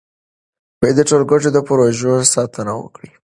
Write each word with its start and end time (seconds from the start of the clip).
د 0.97 0.99
ټولګټو 1.09 1.59
پروژو 1.67 2.13
ساتنه 2.33 2.73
وکړئ. 2.81 3.09